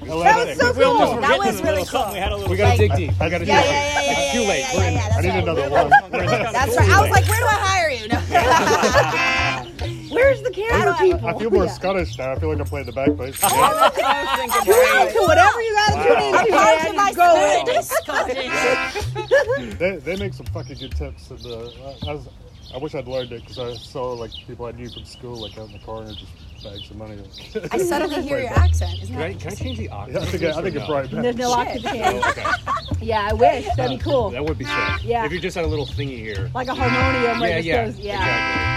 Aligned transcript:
sick. 0.00 0.08
That 0.08 0.46
was 0.46 0.56
so 0.58 0.72
We 0.72 0.84
cool. 0.84 1.20
That 1.20 1.38
was 1.38 1.46
really 1.62 1.70
little 1.70 1.84
something. 1.84 2.02
cool. 2.04 2.12
We 2.12 2.18
had 2.18 2.32
a 2.32 2.36
little. 2.36 2.50
We 2.50 2.56
gotta 2.56 2.70
Like- 2.70 2.78
dig 2.78 2.96
deep. 2.96 3.10
We 3.12 3.16
gotta 3.18 3.38
dig 3.40 3.48
Yeah, 3.48 3.62
deep. 3.62 3.70
yeah, 3.70 3.72
yeah, 3.72 4.00
yeah, 4.00 4.10
yeah, 4.12 4.22
It's 4.22 4.32
too 4.32 4.40
late. 4.40 4.60
yeah, 4.60 4.74
We're 4.76 4.82
yeah, 4.82 4.88
in- 4.90 4.98
I 4.98 5.20
need 5.20 5.28
right. 5.28 5.42
another 5.42 5.70
one. 5.70 5.90
That's 6.52 6.76
right. 6.76 6.88
I 6.88 7.00
was 7.00 7.10
like, 7.10 7.26
where 7.28 7.38
do 7.40 7.46
I 7.46 7.58
hire 7.66 7.90
you? 7.90 8.08
No. 8.08 8.18
Where's 10.12 10.42
the 10.42 10.50
camera 10.50 10.94
people? 11.00 11.26
I 11.26 11.38
feel 11.38 11.50
more 11.50 11.64
Yeah. 11.64 11.70
Scottish 11.72 12.18
now. 12.18 12.32
I 12.32 12.38
feel 12.38 12.50
like 12.50 12.58
I'm 12.60 12.66
playing 12.66 12.86
the 12.86 12.92
bagpipes. 12.92 13.40
To 14.62 15.20
whatever 15.26 15.60
you 15.62 15.74
gotta 15.74 15.94
Wow. 15.96 16.02
tune 16.04 16.22
into, 16.40 16.56
Hard 16.56 16.80
for 16.80 16.92
man, 16.92 17.14
go 17.14 17.26
in. 17.76 17.82
Scottish. 17.82 19.78
they, 19.78 19.96
they 19.96 20.16
make 20.16 20.34
some 20.34 20.46
fucking 20.46 20.76
good 20.78 20.94
tips. 20.96 21.30
And 21.30 21.44
uh, 21.46 21.70
I, 22.08 22.12
was, 22.14 22.28
I 22.74 22.78
wish 22.78 22.94
I'd 22.94 23.08
learned 23.08 23.32
it 23.32 23.40
because 23.42 23.58
I 23.58 23.74
saw 23.76 24.12
like 24.12 24.30
people 24.46 24.66
I 24.66 24.72
knew 24.72 24.88
from 24.90 25.04
school 25.04 25.36
like 25.40 25.56
out 25.58 25.66
in 25.68 25.72
the 25.72 25.78
corner 25.80 26.12
just 26.12 26.26
bags 26.62 26.90
of 26.90 26.96
money. 26.96 27.18
I 27.70 27.78
suddenly 27.78 28.22
hear 28.28 28.40
your 28.40 28.50
accent. 28.50 29.02
Isn't 29.02 29.14
Can 29.14 29.22
I, 29.22 29.34
can 29.34 29.52
I 29.52 29.54
change 29.54 29.78
the 29.78 29.88
octave? 29.88 30.14
Yeah, 30.14 30.20
I 30.20 30.24
think, 30.26 30.42
I, 30.44 30.58
I 30.58 30.62
think 30.62 30.76
it 30.76 30.86
brought. 30.86 31.10
There's 31.10 31.36
no 31.36 31.50
lock 31.50 31.68
to 31.68 31.80
Shit. 31.80 31.90
change. 31.92 32.22
Oh, 32.24 32.30
okay. 32.30 32.44
Yeah, 33.02 33.26
I 33.28 33.32
wish. 33.32 33.66
That'd 33.76 33.98
be 33.98 34.04
cool. 34.04 34.30
That 34.30 34.44
would 34.44 34.58
be 34.58 34.64
sick. 34.64 35.02
Yeah. 35.02 35.26
If 35.26 35.32
you 35.32 35.40
just 35.40 35.56
had 35.56 35.64
a 35.64 35.68
little 35.68 35.86
thingy 35.86 36.18
here. 36.18 36.52
Like 36.54 36.68
a 36.68 36.74
harmonium 36.74 37.40
yeah, 37.40 37.56
it 37.56 37.64
yeah. 37.64 37.84
goes, 37.84 37.98
yeah. 37.98 38.71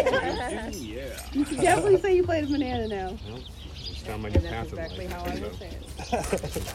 You 1.33 1.45
can 1.45 1.57
definitely 1.57 2.01
say 2.01 2.17
you 2.17 2.25
played 2.25 2.45
a 2.45 2.47
banana 2.47 2.89
now. 2.89 3.17
Just 3.77 4.07
found 4.07 4.23
my 4.23 4.29
new 4.29 4.41
That's 4.41 4.53
path 4.53 4.69
exactly 4.69 5.07
how 5.07 5.25
I 5.25 5.41
would 5.41 5.55
say 5.59 5.69
it. 5.69 6.63